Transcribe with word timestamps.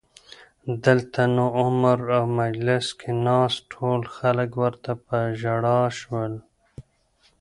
دلته 0.85 1.21
نو 1.35 1.45
عمر 1.61 1.99
او 2.17 2.23
مجلس 2.41 2.85
کې 2.99 3.11
ناست 3.25 3.59
ټول 3.73 4.01
خلک 4.15 4.49
ورته 4.63 4.91
په 5.05 5.17
ژړا 5.41 5.79
شول 5.99 6.33